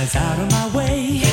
eyes 0.00 0.16
out 0.16 0.38
of 0.38 0.50
my 0.50 0.68
way. 0.68 1.29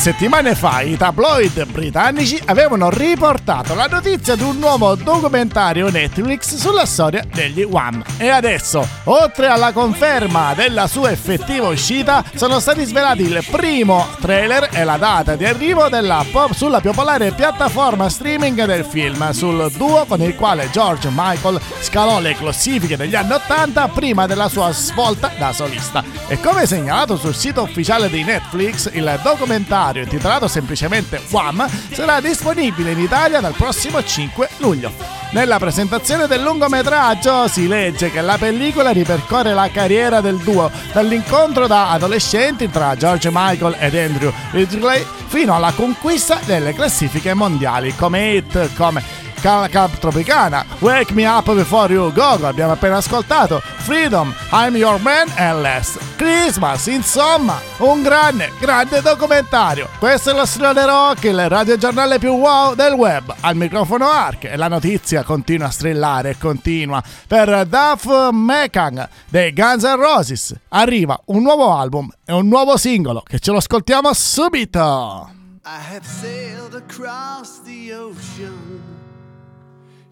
Settimane 0.00 0.54
fa 0.54 0.80
i 0.80 0.96
tabloid 0.96 1.66
britannici 1.66 2.40
avevano 2.46 2.88
riportato 2.88 3.74
la 3.74 3.84
notizia 3.84 4.34
di 4.34 4.42
un 4.42 4.58
nuovo 4.58 4.94
documentario 4.94 5.90
Netflix 5.90 6.54
sulla 6.54 6.86
storia 6.86 7.22
degli 7.30 7.64
Wham 7.64 8.02
e 8.16 8.30
adesso, 8.30 8.88
oltre 9.04 9.48
alla 9.48 9.72
conferma 9.72 10.54
della 10.54 10.86
sua 10.86 11.10
effettiva 11.10 11.68
uscita, 11.68 12.24
sono 12.34 12.60
stati 12.60 12.82
svelati 12.86 13.24
il 13.24 13.44
primo 13.50 14.06
trailer 14.20 14.70
e 14.72 14.84
la 14.84 14.96
data 14.96 15.36
di 15.36 15.44
arrivo 15.44 15.90
della 15.90 16.24
pop 16.32 16.52
sulla 16.52 16.80
popolare 16.80 17.32
piattaforma 17.32 18.08
streaming 18.08 18.64
del 18.64 18.86
film 18.86 19.28
sul 19.32 19.70
duo 19.76 20.06
con 20.06 20.22
il 20.22 20.34
quale 20.34 20.70
George 20.70 21.10
Michael 21.12 21.60
scalò 21.80 22.20
le 22.20 22.34
classifiche 22.36 22.96
degli 22.96 23.14
anni 23.14 23.32
80 23.32 23.88
prima 23.88 24.26
della 24.26 24.48
sua 24.48 24.72
svolta 24.72 25.30
da 25.36 25.52
solista. 25.52 26.02
E 26.26 26.40
come 26.40 26.64
segnalato 26.64 27.18
sul 27.18 27.34
sito 27.34 27.60
ufficiale 27.60 28.08
di 28.08 28.24
Netflix, 28.24 28.88
il 28.94 29.20
documentario 29.22 29.88
documentario 29.90 30.02
intitolato 30.02 30.48
semplicemente 30.48 31.20
Wham 31.30 31.68
sarà 31.92 32.20
disponibile 32.20 32.92
in 32.92 33.00
Italia 33.00 33.40
dal 33.40 33.54
prossimo 33.54 34.02
5 34.02 34.48
luglio. 34.58 34.92
Nella 35.32 35.58
presentazione 35.58 36.26
del 36.26 36.42
lungometraggio 36.42 37.46
si 37.48 37.68
legge 37.68 38.10
che 38.10 38.20
la 38.20 38.36
pellicola 38.36 38.90
ripercorre 38.90 39.54
la 39.54 39.70
carriera 39.70 40.20
del 40.20 40.38
duo, 40.38 40.70
dall'incontro 40.92 41.66
da 41.66 41.90
adolescenti 41.90 42.68
tra 42.68 42.96
George 42.96 43.30
Michael 43.32 43.76
ed 43.78 43.94
Andrew 43.94 44.32
Ridgely 44.50 45.06
fino 45.26 45.54
alla 45.54 45.72
conquista 45.72 46.40
delle 46.44 46.74
classifiche 46.74 47.34
mondiali 47.34 47.94
come 47.94 48.32
hit 48.32 48.74
come 48.74 49.02
Cap 49.40 49.98
Tropicana, 49.98 50.66
Wake 50.80 51.14
Me 51.14 51.26
Up 51.26 51.52
Before 51.54 51.90
You 51.92 52.12
Go, 52.12 52.46
abbiamo 52.46 52.72
appena 52.72 52.98
ascoltato, 52.98 53.60
Freedom, 53.60 54.34
I'm 54.52 54.76
Your 54.76 55.00
Man 55.00 55.28
and 55.36 55.62
Less, 55.62 55.98
Christmas, 56.16 56.86
insomma, 56.86 57.58
un 57.78 58.02
grande, 58.02 58.52
grande 58.60 59.00
documentario. 59.00 59.88
Questo 59.98 60.30
è 60.30 60.34
lo 60.34 60.44
Strade 60.44 60.84
Rock, 60.84 61.24
il 61.24 61.48
radiogiornale 61.48 62.18
più 62.18 62.32
wow 62.32 62.74
del 62.74 62.92
web. 62.92 63.34
Al 63.40 63.56
microfono 63.56 64.08
Ark 64.10 64.44
e 64.44 64.56
la 64.56 64.68
notizia 64.68 65.22
continua 65.22 65.68
a 65.68 65.70
strillare 65.70 66.30
e 66.30 66.38
continua. 66.38 67.02
Per 67.26 67.66
Duff 67.66 68.30
Mekan 68.30 69.08
dei 69.28 69.54
Guns 69.54 69.84
N' 69.84 69.96
Roses 69.96 70.54
arriva 70.68 71.18
un 71.26 71.42
nuovo 71.42 71.72
album 71.72 72.10
e 72.26 72.32
un 72.32 72.46
nuovo 72.46 72.76
singolo 72.76 73.22
che 73.26 73.38
ce 73.38 73.52
lo 73.52 73.56
ascoltiamo 73.56 74.12
subito. 74.12 75.32
I 75.64 75.78
have 75.94 76.04
sailed 76.04 76.74
across 76.74 77.62
the 77.64 77.94
ocean 77.94 78.99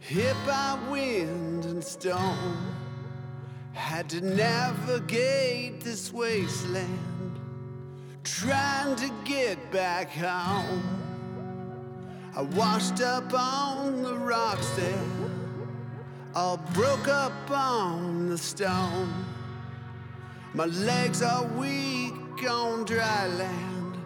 hit 0.09 0.35
by 0.47 0.79
wind 0.91 1.67
and 1.67 1.85
stone. 1.85 2.57
Had 3.75 4.09
to 4.09 4.23
navigate 4.23 5.83
this 5.83 6.11
wasteland, 6.15 7.39
trying 8.25 8.97
to 8.97 9.11
get 9.25 9.71
back 9.71 10.11
home. 10.11 10.83
I 12.35 12.41
washed 12.41 13.03
up 13.03 13.35
on 13.35 14.03
the 14.03 14.15
rocks 14.15 14.71
there, 14.71 15.11
all 16.35 16.57
broke 16.73 17.09
up 17.09 17.51
on 17.51 18.31
the 18.31 18.39
stone. 18.39 19.13
My 20.55 20.65
legs 20.65 21.21
are 21.21 21.45
weak 21.49 22.49
on 22.49 22.85
dry 22.85 23.27
land, 23.27 23.99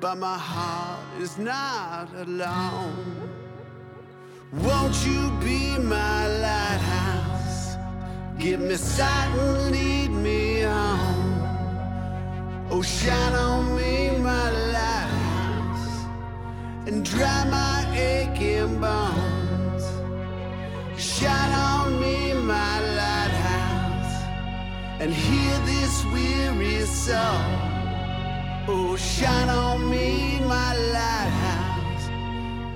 but 0.00 0.16
my 0.16 0.38
heart 0.38 1.20
is 1.20 1.36
not 1.36 2.08
alone. 2.14 3.31
Won't 4.52 5.06
you 5.06 5.30
be 5.40 5.78
my 5.78 6.26
lighthouse? 6.28 7.76
Give 8.38 8.60
me 8.60 8.74
sight 8.74 9.34
and 9.38 9.70
lead 9.70 10.10
me 10.10 10.60
home. 10.60 11.40
Oh, 12.70 12.82
shine 12.82 13.32
on 13.32 13.74
me, 13.74 14.10
my 14.18 14.50
lighthouse, 14.50 16.04
and 16.86 17.02
dry 17.02 17.44
my 17.48 17.96
aching 17.96 18.78
bones. 18.78 19.84
Shine 20.98 21.52
on 21.54 21.98
me, 21.98 22.34
my 22.34 22.80
lighthouse, 23.00 24.22
and 25.00 25.14
heal 25.14 25.58
this 25.64 26.04
weary 26.12 26.84
soul. 26.84 27.16
Oh, 28.68 28.96
shine 28.98 29.48
on 29.48 29.88
me, 29.88 30.40
my 30.40 30.76
lighthouse, 30.92 32.08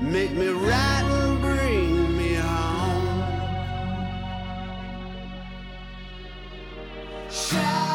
make 0.01 0.33
me 0.33 0.49
right 0.49 1.36
shall. 7.47 7.86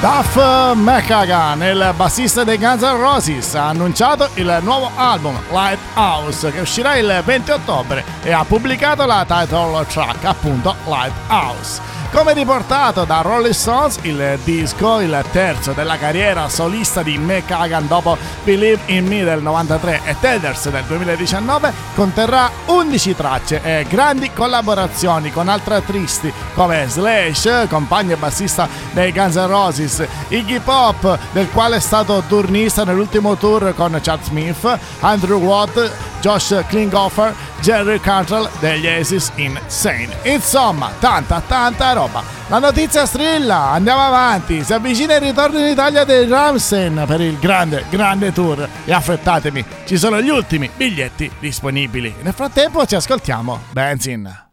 Duff 0.00 0.36
McKagan, 0.76 1.60
il 1.60 1.92
bassista 1.96 2.44
dei 2.44 2.56
Guns 2.56 2.82
N' 2.82 3.00
Roses, 3.00 3.56
ha 3.56 3.70
annunciato 3.70 4.28
il 4.34 4.58
nuovo 4.62 4.92
album 4.94 5.36
Lighthouse 5.50 6.52
che 6.52 6.60
uscirà 6.60 6.96
il 6.96 7.20
20 7.24 7.50
ottobre 7.50 8.04
e 8.22 8.30
ha 8.30 8.44
pubblicato 8.44 9.04
la 9.06 9.24
title 9.26 9.84
track, 9.86 10.24
appunto 10.24 10.76
Lighthouse. 10.84 11.97
Come 12.10 12.32
riportato 12.32 13.04
da 13.04 13.20
Rolling 13.20 13.52
Stones, 13.52 13.98
il 14.02 14.38
disco, 14.42 14.98
il 14.98 15.24
terzo 15.30 15.72
della 15.72 15.98
carriera 15.98 16.48
solista 16.48 17.02
di 17.02 17.18
McKagan 17.18 17.86
dopo 17.86 18.16
Believe 18.44 18.80
in 18.86 19.06
Me 19.06 19.22
del 19.22 19.42
93 19.42 20.00
e 20.04 20.16
Tethers 20.18 20.70
del 20.70 20.84
2019, 20.84 21.72
conterrà 21.94 22.50
11 22.64 23.14
tracce 23.14 23.60
e 23.62 23.86
grandi 23.88 24.32
collaborazioni 24.32 25.30
con 25.30 25.48
altri 25.48 25.74
artisti 25.74 26.32
come 26.54 26.86
Slash, 26.88 27.66
compagno 27.68 28.14
e 28.14 28.16
bassista 28.16 28.66
dei 28.92 29.12
Guns 29.12 29.36
N' 29.36 29.46
Roses, 29.46 30.06
Iggy 30.28 30.60
Pop, 30.60 31.18
del 31.32 31.50
quale 31.50 31.76
è 31.76 31.80
stato 31.80 32.22
turnista 32.26 32.84
nell'ultimo 32.84 33.36
tour 33.36 33.74
con 33.76 33.96
Chad 34.02 34.22
Smith, 34.22 34.78
Andrew 35.00 35.40
Watt, 35.40 35.90
Josh 36.20 36.64
Klinghoffer, 36.68 37.34
Jerry 37.60 38.00
Cantrell 38.00 38.48
degli 38.58 38.86
Aces 38.86 39.30
Insane. 39.36 40.16
Insomma, 40.22 40.90
tanta, 40.98 41.42
tanta 41.46 41.92
roba. 41.98 42.22
La 42.48 42.58
notizia 42.58 43.06
strilla, 43.06 43.70
andiamo 43.70 44.00
avanti. 44.00 44.62
Si 44.62 44.72
avvicina 44.72 45.16
il 45.16 45.20
ritorno 45.20 45.58
in 45.58 45.66
Italia 45.66 46.04
dei 46.04 46.26
Ramsen 46.28 47.04
per 47.06 47.20
il 47.20 47.38
grande, 47.38 47.84
grande 47.90 48.32
tour. 48.32 48.66
E 48.84 48.92
affrettatemi, 48.92 49.64
ci 49.84 49.96
sono 49.96 50.20
gli 50.20 50.28
ultimi 50.28 50.70
biglietti 50.74 51.30
disponibili. 51.40 52.14
Nel 52.22 52.32
frattempo 52.32 52.86
ci 52.86 52.94
ascoltiamo 52.94 53.60
Benzin. 53.72 54.47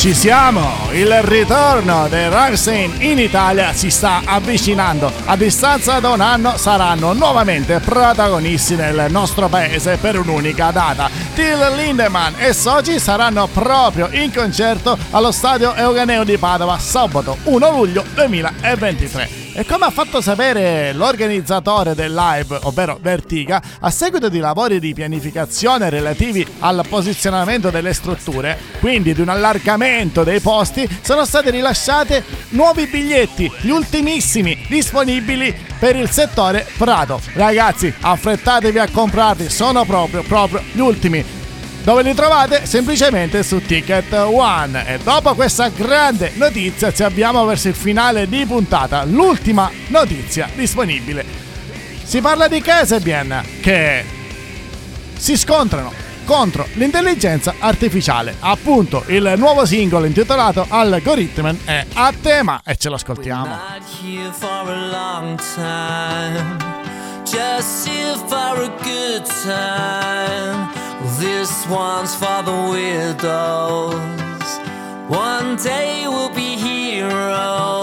Ci 0.00 0.14
siamo! 0.14 0.88
Il 0.92 1.12
ritorno 1.24 2.08
dei 2.08 2.30
Ramstein 2.30 3.02
in 3.02 3.18
Italia 3.18 3.74
si 3.74 3.90
sta 3.90 4.22
avvicinando. 4.24 5.12
A 5.26 5.36
distanza 5.36 6.00
da 6.00 6.08
un 6.08 6.22
anno 6.22 6.56
saranno 6.56 7.12
nuovamente 7.12 7.80
protagonisti 7.80 8.76
nel 8.76 9.08
nostro 9.10 9.48
paese 9.48 9.98
per 9.98 10.18
un'unica 10.18 10.70
data. 10.70 11.10
Till 11.34 11.74
Lindemann 11.76 12.32
e 12.38 12.54
Soci 12.54 12.98
saranno 12.98 13.46
proprio 13.48 14.08
in 14.12 14.32
concerto 14.32 14.96
allo 15.10 15.32
stadio 15.32 15.74
Euganeo 15.74 16.24
di 16.24 16.38
Padova 16.38 16.78
sabato 16.78 17.36
1 17.42 17.70
luglio 17.70 18.02
2023. 18.14 19.39
E 19.52 19.66
come 19.66 19.84
ha 19.84 19.90
fatto 19.90 20.20
sapere 20.20 20.92
l'organizzatore 20.92 21.96
del 21.96 22.14
live, 22.14 22.56
ovvero 22.62 22.98
Vertiga, 23.02 23.60
a 23.80 23.90
seguito 23.90 24.28
di 24.28 24.38
lavori 24.38 24.78
di 24.78 24.94
pianificazione 24.94 25.90
relativi 25.90 26.46
al 26.60 26.84
posizionamento 26.88 27.68
delle 27.70 27.92
strutture, 27.92 28.56
quindi 28.78 29.12
di 29.12 29.20
un 29.20 29.28
allargamento 29.28 30.22
dei 30.22 30.38
posti, 30.38 30.88
sono 31.02 31.24
stati 31.24 31.50
rilasciati 31.50 32.22
nuovi 32.50 32.86
biglietti, 32.86 33.50
gli 33.60 33.70
ultimissimi 33.70 34.64
disponibili 34.68 35.52
per 35.80 35.96
il 35.96 36.10
settore 36.10 36.64
Prato. 36.78 37.20
Ragazzi, 37.32 37.92
affrettatevi 38.00 38.78
a 38.78 38.88
comprarli, 38.88 39.50
sono 39.50 39.84
proprio, 39.84 40.22
proprio 40.22 40.62
gli 40.72 40.80
ultimi. 40.80 41.39
Dove 41.82 42.02
li 42.02 42.14
trovate? 42.14 42.66
Semplicemente 42.66 43.42
su 43.42 43.64
Ticket 43.64 44.12
One. 44.12 44.86
E 44.86 44.98
dopo 44.98 45.34
questa 45.34 45.68
grande 45.68 46.32
notizia 46.34 46.92
ci 46.92 47.02
abbiamo 47.02 47.44
verso 47.44 47.68
il 47.68 47.74
finale 47.74 48.28
di 48.28 48.44
puntata, 48.44 49.04
l'ultima 49.04 49.70
notizia 49.88 50.48
disponibile. 50.54 51.24
Si 52.02 52.20
parla 52.20 52.48
di 52.48 52.60
Casabian 52.60 53.42
che 53.60 54.04
si 55.16 55.36
scontrano 55.36 55.92
contro 56.24 56.66
l'intelligenza 56.74 57.54
artificiale. 57.58 58.36
Appunto, 58.40 59.04
il 59.06 59.34
nuovo 59.36 59.64
singolo 59.64 60.04
intitolato 60.04 60.66
Algorithmen 60.68 61.60
è 61.64 61.86
a 61.94 62.12
tema 62.20 62.60
e 62.64 62.76
ce 62.76 62.88
lo 62.88 62.96
ascoltiamo. 62.96 63.58
Just 67.24 67.86
here 67.86 68.16
for 68.28 68.62
a 68.62 68.68
good 68.82 69.24
time. 69.44 70.89
This 71.20 71.66
one's 71.66 72.14
for 72.14 72.42
the 72.42 72.68
widows. 72.70 73.92
One 75.06 75.56
day 75.56 76.08
we'll 76.08 76.34
be 76.34 76.56
heroes. 76.56 77.79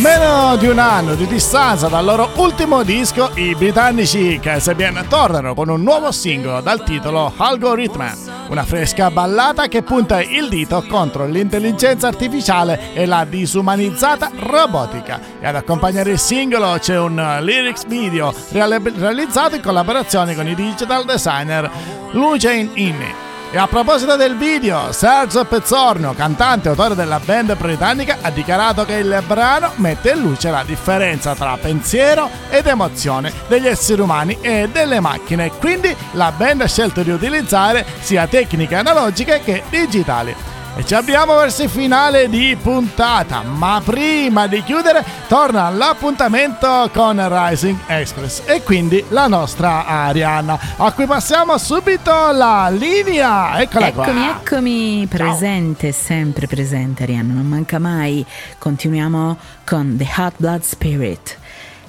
Meno 0.00 0.56
di 0.56 0.66
un 0.66 0.78
anno 0.78 1.14
di 1.14 1.26
distanza 1.26 1.88
dal 1.88 2.04
loro 2.04 2.30
ultimo 2.36 2.82
disco, 2.82 3.32
i 3.34 3.54
britannici 3.54 4.38
Casabian 4.40 5.04
tornano 5.08 5.52
con 5.52 5.68
un 5.68 5.82
nuovo 5.82 6.10
singolo 6.10 6.60
dal 6.62 6.82
titolo 6.84 7.32
Algorithm, 7.36 8.48
una 8.48 8.64
fresca 8.64 9.10
ballata 9.10 9.68
che 9.68 9.82
punta 9.82 10.22
il 10.22 10.48
dito 10.48 10.82
contro 10.88 11.26
l'intelligenza 11.26 12.08
artificiale 12.08 12.94
e 12.94 13.04
la 13.04 13.26
disumanizzata 13.28 14.30
robotica. 14.38 15.20
E 15.38 15.46
ad 15.46 15.56
accompagnare 15.56 16.12
il 16.12 16.18
singolo 16.18 16.78
c'è 16.78 16.98
un 16.98 17.38
lyrics 17.42 17.86
video 17.86 18.32
realizzato 18.52 19.56
in 19.56 19.62
collaborazione 19.62 20.34
con 20.34 20.46
i 20.46 20.54
digital 20.54 21.04
designer 21.04 21.70
Lucien 22.12 22.70
Inni. 22.74 23.19
E 23.52 23.58
a 23.58 23.66
proposito 23.66 24.14
del 24.14 24.36
video, 24.36 24.92
Sergio 24.92 25.44
Pezzorno, 25.44 26.14
cantante 26.14 26.68
e 26.68 26.70
autore 26.70 26.94
della 26.94 27.18
band 27.18 27.56
britannica, 27.56 28.18
ha 28.20 28.30
dichiarato 28.30 28.84
che 28.84 28.94
il 28.94 29.24
brano 29.26 29.72
mette 29.76 30.10
in 30.10 30.20
luce 30.20 30.52
la 30.52 30.62
differenza 30.62 31.34
tra 31.34 31.58
pensiero 31.60 32.30
ed 32.48 32.68
emozione 32.68 33.32
degli 33.48 33.66
esseri 33.66 34.02
umani 34.02 34.38
e 34.40 34.68
delle 34.70 35.00
macchine. 35.00 35.50
Quindi 35.50 35.92
la 36.12 36.30
band 36.30 36.60
ha 36.60 36.68
scelto 36.68 37.02
di 37.02 37.10
utilizzare 37.10 37.84
sia 37.98 38.28
tecniche 38.28 38.76
analogiche 38.76 39.40
che 39.42 39.64
digitali. 39.68 40.32
E 40.76 40.84
ci 40.86 40.94
abbiamo 40.94 41.36
verso 41.36 41.64
il 41.64 41.68
finale 41.68 42.28
di 42.28 42.56
puntata, 42.60 43.42
ma 43.42 43.82
prima 43.84 44.46
di 44.46 44.62
chiudere 44.62 45.04
torna 45.28 45.68
l'appuntamento 45.68 46.88
con 46.92 47.20
Rising 47.28 47.78
Express 47.86 48.42
e 48.46 48.62
quindi 48.62 49.04
la 49.08 49.26
nostra 49.26 49.84
Arianna, 49.84 50.58
a 50.76 50.92
cui 50.92 51.06
passiamo 51.06 51.58
subito 51.58 52.10
la 52.30 52.70
linea. 52.70 53.60
Eccola 53.60 53.88
eccomi, 53.88 54.12
qua. 54.12 54.36
Eccomi, 54.40 55.06
presente, 55.08 55.92
Ciao. 55.92 56.00
sempre 56.02 56.46
presente 56.46 57.02
Arianna, 57.02 57.34
non 57.34 57.46
manca 57.46 57.78
mai. 57.78 58.24
Continuiamo 58.56 59.36
con 59.66 59.96
The 59.98 60.08
Hot 60.16 60.34
Blood 60.36 60.62
Spirit, 60.62 61.36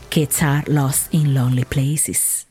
Kids 0.09 0.41
Are 0.41 0.63
Lost 0.65 1.05
in 1.11 1.32
Lonely 1.32 1.65
Places. 1.65 2.49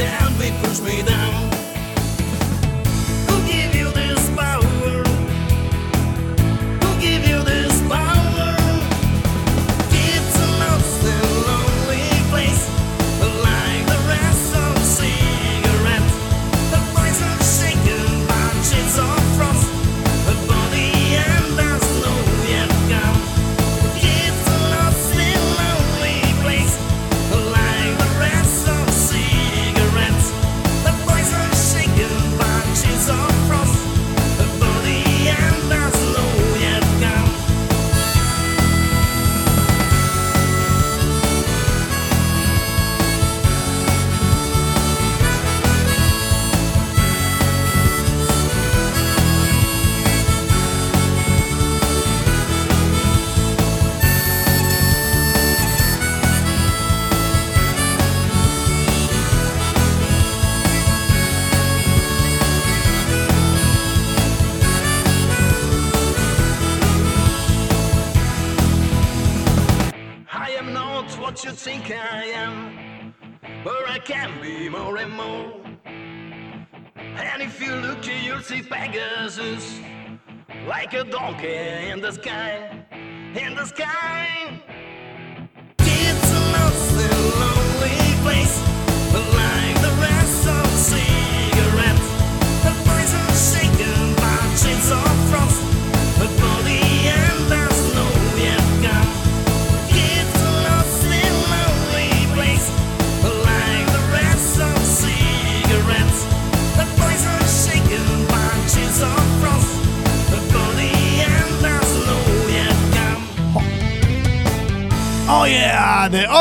and 0.00 0.34
they 0.36 0.50
push 0.62 0.80
me 0.80 1.02
down. 1.02 1.53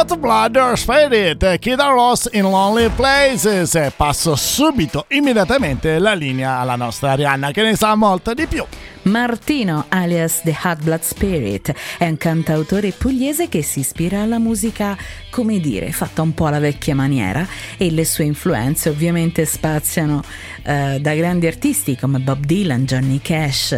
Hot 0.04 0.18
Blood 0.18 0.74
Spirit, 0.74 1.60
Kid 1.60 1.80
Ross 1.80 2.28
in 2.34 2.44
Lonely 2.44 2.90
Places. 2.90 3.94
Passo 3.96 4.36
subito, 4.36 5.06
immediatamente, 5.12 5.98
la 5.98 6.14
linea 6.14 6.58
alla 6.58 6.76
nostra 6.76 7.12
Arianna 7.12 7.52
che 7.52 7.62
ne 7.62 7.78
sa 7.78 7.96
molto 7.96 8.34
di 8.34 8.46
più. 8.46 8.66
Martino, 9.04 9.86
alias 9.90 10.42
The 10.44 10.58
Hot 10.64 10.82
Blood 10.82 11.02
Spirit, 11.02 11.74
è 11.98 12.08
un 12.08 12.16
cantautore 12.16 12.92
pugliese 12.92 13.50
che 13.50 13.62
si 13.62 13.80
ispira 13.80 14.22
alla 14.22 14.40
musica, 14.40 14.98
come 15.30 15.60
dire, 15.60 15.92
fatta 15.92 16.22
un 16.22 16.34
po' 16.34 16.46
alla 16.46 16.60
vecchia 16.60 16.96
maniera 16.96 17.46
e 17.78 17.92
le 17.92 18.06
sue 18.06 18.24
influenze 18.24 18.88
ovviamente 18.88 19.44
spaziano 19.46 20.24
eh, 20.64 21.00
da 21.02 21.16
grandi 21.16 21.48
artisti 21.48 21.98
come 21.98 22.20
Bob 22.20 22.46
Dylan, 22.46 22.86
Johnny 22.86 23.20
Cash, 23.22 23.74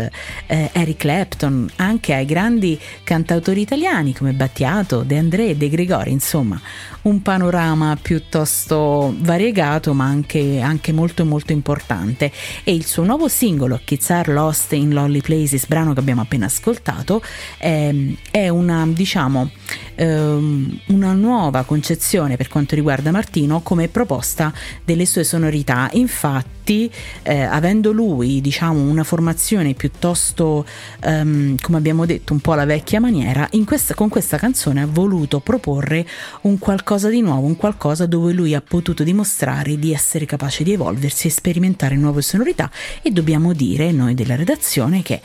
eh, 0.45 0.69
Eric 0.71 0.97
Clapton, 0.97 1.71
anche 1.77 2.13
ai 2.13 2.25
grandi 2.25 2.79
cantautori 3.03 3.61
italiani 3.61 4.13
come 4.13 4.33
Battiato, 4.33 5.01
De 5.01 5.17
André, 5.17 5.57
De 5.57 5.69
Gregori, 5.69 6.11
insomma, 6.11 6.61
un 7.05 7.21
panorama 7.21 7.97
piuttosto 8.01 9.13
variegato 9.17 9.93
ma 9.93 10.05
anche, 10.05 10.59
anche 10.59 10.91
molto 10.91 11.25
molto 11.25 11.51
importante. 11.51 12.31
E 12.63 12.73
il 12.73 12.85
suo 12.85 13.03
nuovo 13.03 13.27
singolo 13.27 13.79
Kids 13.83 14.25
Lost 14.25 14.73
in 14.73 14.91
Lonely 14.91 15.21
Places, 15.21 15.67
brano 15.67 15.93
che 15.93 15.99
abbiamo 15.99 16.21
appena 16.21 16.45
ascoltato, 16.45 17.21
è, 17.57 17.93
è 18.31 18.49
una 18.49 18.85
diciamo 18.87 19.49
ehm, 19.95 20.79
una 20.87 21.13
nuova 21.13 21.63
concezione 21.63 22.37
per 22.37 22.47
quanto 22.47 22.75
riguarda 22.75 23.11
Martino 23.11 23.61
come 23.61 23.87
proposta 23.87 24.53
delle 24.83 25.05
sue 25.05 25.23
sonorità. 25.23 25.89
Infatti, 25.93 26.91
eh, 27.23 27.41
avendo 27.41 27.91
lui, 27.91 28.41
diciamo, 28.41 28.81
una 28.81 29.03
formazione 29.03 29.73
piuttosto, 29.73 30.65
ehm, 31.01 31.55
come 31.61 31.77
abbiamo 31.77 32.05
detto, 32.05 32.33
un 32.33 32.39
po' 32.39 32.53
alla 32.53 32.65
vecchia 32.65 32.99
maniera, 32.99 33.49
questa, 33.65 33.93
con 33.93 34.09
questa 34.09 34.37
canzone 34.37 34.81
ha 34.81 34.87
voluto 34.87 35.39
proporre 35.39 36.05
un 36.41 36.59
qualcosa 36.59 37.09
di 37.09 37.21
nuovo, 37.21 37.47
un 37.47 37.55
qualcosa 37.55 38.05
dove 38.05 38.33
lui 38.33 38.53
ha 38.53 38.61
potuto 38.61 39.03
dimostrare 39.03 39.77
di 39.77 39.93
essere 39.93 40.25
capace 40.25 40.63
di 40.63 40.73
evolversi 40.73 41.27
e 41.27 41.31
sperimentare 41.31 41.95
nuove 41.95 42.21
sonorità 42.21 42.69
e 43.01 43.11
dobbiamo 43.11 43.53
dire, 43.53 43.91
noi 43.91 44.13
della 44.13 44.35
redazione, 44.35 45.01
che 45.01 45.21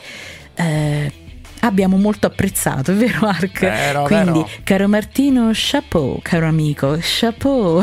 eh, 0.55 1.11
abbiamo 1.61 1.97
molto 1.97 2.27
apprezzato, 2.27 2.95
vero 2.95 3.27
Ark? 3.27 3.59
Vero, 3.59 4.03
Quindi, 4.03 4.39
vero. 4.39 4.49
caro 4.63 4.87
Martino, 4.87 5.49
chapeau, 5.53 6.19
caro 6.21 6.47
amico, 6.47 6.97
chapeau. 6.99 7.81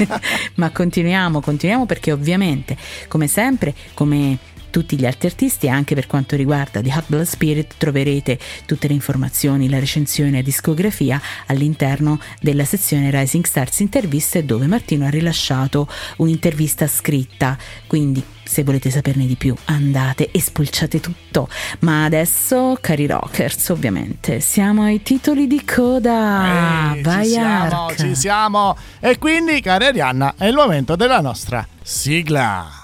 Ma 0.56 0.70
continuiamo, 0.70 1.40
continuiamo 1.40 1.86
perché 1.86 2.12
ovviamente, 2.12 2.76
come 3.08 3.26
sempre, 3.26 3.74
come 3.94 4.38
tutti 4.72 4.96
gli 4.96 5.06
altri 5.06 5.28
artisti 5.28 5.68
anche 5.68 5.94
per 5.94 6.06
quanto 6.08 6.34
riguarda 6.34 6.80
The 6.80 6.92
Hot 6.96 7.04
Blood 7.06 7.26
Spirit 7.26 7.74
troverete 7.76 8.38
tutte 8.66 8.88
le 8.88 8.94
informazioni, 8.94 9.68
la 9.68 9.78
recensione 9.78 10.38
e 10.38 10.42
discografia 10.42 11.20
all'interno 11.46 12.18
della 12.40 12.64
sezione 12.64 13.10
Rising 13.10 13.44
Stars 13.44 13.80
interviste 13.80 14.44
dove 14.44 14.66
Martino 14.66 15.06
ha 15.06 15.10
rilasciato 15.10 15.86
un'intervista 16.16 16.88
scritta. 16.88 17.56
Quindi 17.86 18.24
se 18.42 18.64
volete 18.64 18.90
saperne 18.90 19.26
di 19.26 19.36
più 19.36 19.54
andate 19.66 20.30
e 20.30 20.40
spulciate 20.40 21.00
tutto. 21.00 21.48
Ma 21.80 22.04
adesso 22.04 22.78
cari 22.80 23.06
rockers 23.06 23.68
ovviamente 23.68 24.40
siamo 24.40 24.84
ai 24.84 25.02
titoli 25.02 25.46
di 25.46 25.62
coda. 25.64 26.94
Ehi, 26.94 27.02
vai 27.02 27.24
ci 27.24 27.30
siamo, 27.30 27.94
ci 27.94 28.14
siamo. 28.14 28.76
E 29.00 29.18
quindi 29.18 29.60
cara 29.60 29.86
Arianna 29.86 30.34
è 30.36 30.46
il 30.46 30.54
momento 30.54 30.96
della 30.96 31.20
nostra 31.20 31.66
sigla 31.82 32.81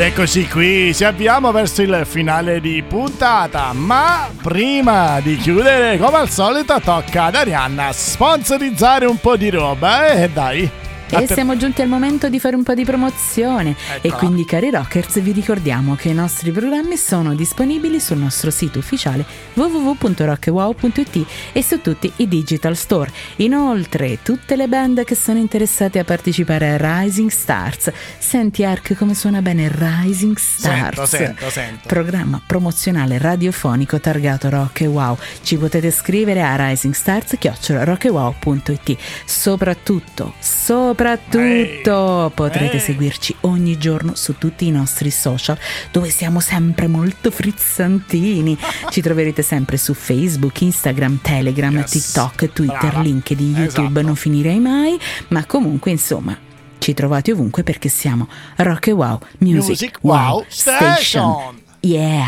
Ed 0.00 0.06
eccoci 0.06 0.48
qui, 0.48 0.94
ci 0.94 1.04
avviamo 1.04 1.52
verso 1.52 1.82
il 1.82 2.06
finale 2.06 2.58
di 2.62 2.82
puntata, 2.82 3.74
ma 3.74 4.30
prima 4.42 5.20
di 5.20 5.36
chiudere, 5.36 5.98
come 5.98 6.16
al 6.16 6.30
solito, 6.30 6.80
tocca 6.80 7.24
ad 7.24 7.34
Arianna 7.34 7.92
sponsorizzare 7.92 9.04
un 9.04 9.18
po' 9.20 9.36
di 9.36 9.50
roba, 9.50 10.06
eh, 10.06 10.30
dai. 10.30 10.79
E 11.12 11.26
siamo 11.26 11.56
giunti 11.56 11.82
al 11.82 11.88
momento 11.88 12.28
di 12.28 12.38
fare 12.38 12.54
un 12.54 12.62
po' 12.62 12.74
di 12.74 12.84
promozione. 12.84 13.70
Eccola. 13.70 14.00
E 14.00 14.10
quindi, 14.10 14.44
cari 14.44 14.70
rockers, 14.70 15.20
vi 15.20 15.32
ricordiamo 15.32 15.96
che 15.96 16.10
i 16.10 16.14
nostri 16.14 16.52
programmi 16.52 16.96
sono 16.96 17.34
disponibili 17.34 17.98
sul 17.98 18.18
nostro 18.18 18.50
sito 18.50 18.78
ufficiale 18.78 19.24
www.rockwow.it 19.54 21.26
e 21.52 21.62
su 21.62 21.80
tutti 21.80 22.12
i 22.16 22.28
digital 22.28 22.76
store. 22.76 23.10
Inoltre, 23.36 24.18
tutte 24.22 24.54
le 24.54 24.68
band 24.68 25.02
che 25.04 25.16
sono 25.16 25.38
interessate 25.38 25.98
a 25.98 26.04
partecipare 26.04 26.78
a 26.78 27.02
Rising 27.02 27.30
Stars. 27.30 27.90
Senti, 28.18 28.64
Ark, 28.64 28.94
come 28.94 29.14
suona 29.14 29.42
bene 29.42 29.68
Rising 29.72 30.36
Stars? 30.36 31.02
Sento, 31.02 31.06
sento, 31.06 31.50
sento. 31.50 31.88
Programma 31.88 32.40
promozionale 32.46 33.18
radiofonico 33.18 33.98
targato 33.98 34.48
Rock 34.48 34.82
e 34.82 34.86
Wow. 34.86 35.18
Ci 35.42 35.56
potete 35.56 35.90
scrivere 35.90 36.42
a 36.42 36.68
risingstars.it. 36.68 38.96
Soprattutto, 39.24 40.34
soprattutto 40.38 40.98
soprattutto 41.00 42.24
Ehi. 42.26 42.30
potrete 42.34 42.74
Ehi. 42.74 42.80
seguirci 42.80 43.36
ogni 43.40 43.78
giorno 43.78 44.14
su 44.14 44.36
tutti 44.36 44.66
i 44.66 44.70
nostri 44.70 45.10
social 45.10 45.58
dove 45.90 46.10
siamo 46.10 46.40
sempre 46.40 46.88
molto 46.88 47.30
frizzantini. 47.30 48.56
Ci 48.90 49.00
troverete 49.00 49.42
sempre 49.42 49.78
su 49.78 49.94
Facebook, 49.94 50.60
Instagram, 50.60 51.20
Telegram, 51.22 51.74
yes. 51.74 51.90
TikTok, 51.90 52.52
Twitter, 52.52 52.78
Brava. 52.78 53.00
LinkedIn, 53.00 53.56
YouTube, 53.56 53.86
esatto. 53.86 54.02
non 54.02 54.14
finirei 54.14 54.58
mai, 54.58 54.98
ma 55.28 55.44
comunque 55.46 55.90
insomma 55.90 56.36
ci 56.78 56.94
trovate 56.94 57.32
ovunque 57.32 57.62
perché 57.62 57.90
siamo 57.90 58.26
Rock 58.56 58.86
e 58.88 58.92
Wow 58.92 59.18
Music, 59.38 59.68
Music 59.68 59.98
Wow, 60.00 60.14
wow 60.14 60.44
Station. 60.48 60.92
Station. 60.92 61.60
Yeah! 61.80 62.26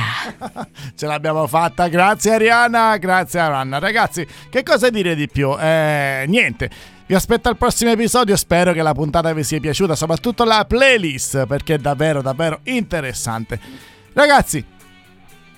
Ce 0.96 1.06
l'abbiamo 1.06 1.46
fatta, 1.46 1.88
grazie 1.88 2.32
Ariana, 2.32 2.96
grazie 2.96 3.38
Arianna. 3.40 3.78
Ragazzi, 3.78 4.26
che 4.48 4.62
cosa 4.62 4.88
dire 4.88 5.14
di 5.14 5.28
più? 5.28 5.54
Eh, 5.58 6.24
niente. 6.26 6.70
Vi 7.04 7.14
aspetto 7.14 7.48
al 7.48 7.56
prossimo 7.56 7.90
episodio, 7.90 8.36
spero 8.36 8.72
che 8.72 8.80
la 8.80 8.92
puntata 8.92 9.32
vi 9.32 9.42
sia 9.42 9.58
piaciuta, 9.58 9.96
soprattutto 9.96 10.44
la 10.44 10.64
playlist 10.66 11.46
perché 11.46 11.74
è 11.74 11.78
davvero 11.78 12.22
davvero 12.22 12.60
interessante. 12.64 13.58
Ragazzi, 14.12 14.64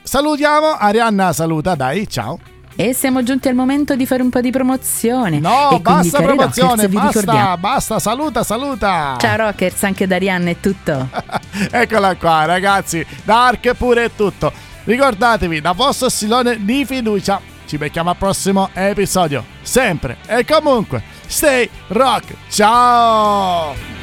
salutiamo, 0.03 0.73
Arianna 0.73 1.33
saluta, 1.33 1.75
dai, 1.75 2.09
ciao. 2.09 2.39
E 2.77 2.93
siamo 2.93 3.23
giunti 3.23 3.47
al 3.47 3.55
momento 3.55 3.95
di 3.95 4.05
fare 4.05 4.23
un 4.23 4.31
po' 4.31 4.41
di 4.41 4.51
promozione. 4.51 5.39
No, 5.39 5.71
e 5.71 5.81
basta 5.81 6.23
promozione, 6.23 6.89
basta, 6.89 7.57
basta, 7.57 7.99
saluta, 8.01 8.43
saluta. 8.43 9.17
Ciao 9.21 9.37
Rockers, 9.37 9.85
anche 9.85 10.07
da 10.07 10.17
Arianna 10.17 10.51
è 10.51 10.57
tutto. 10.59 11.09
Eccola 11.71 12.17
qua, 12.17 12.47
ragazzi, 12.47 13.07
Dark 13.23 13.75
pure 13.75 14.05
è 14.05 14.11
tutto. 14.17 14.51
Ricordatevi, 14.85 15.61
da 15.61 15.73
vostro 15.73 16.09
silone 16.09 16.65
di 16.65 16.85
fiducia. 16.85 17.41
Ci 17.67 17.79
becchiamo 17.79 18.11
al 18.11 18.17
prossimo 18.17 18.71
episodio. 18.73 19.45
Sempre 19.63 20.17
e 20.27 20.45
comunque. 20.45 21.14
Stay 21.29 21.69
rock. 21.91 22.25
Ciao! 22.51 23.94